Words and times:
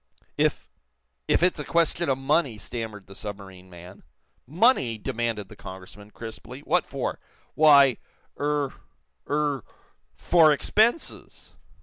"If 0.35 0.67
if 1.27 1.43
it's 1.43 1.59
a 1.59 1.63
question 1.63 2.09
of 2.09 2.17
money" 2.17 2.57
stammered 2.57 3.05
the 3.05 3.13
submarine 3.13 3.69
man. 3.69 4.01
"Money?" 4.47 4.97
demanded 4.97 5.47
the 5.47 5.55
Congressman, 5.55 6.09
crisply. 6.09 6.61
"What 6.61 6.87
for?" 6.87 7.19
"Why 7.53 7.97
er 8.39 8.73
er 9.29 9.63
for 10.15 10.51
expenses." 10.51 11.53